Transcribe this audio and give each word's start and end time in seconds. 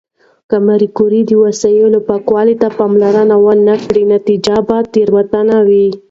که 0.49 0.57
ماري 0.65 0.87
کوري 0.97 1.21
د 1.25 1.31
وسایلو 1.43 1.99
پاکوالي 2.09 2.55
ته 2.61 2.67
پاملرنه 2.77 3.35
ونه 3.45 3.75
کړي، 3.87 4.03
نتیجه 4.15 4.57
به 4.67 4.77
تېروتنه 4.93 5.57
وي. 5.67 5.87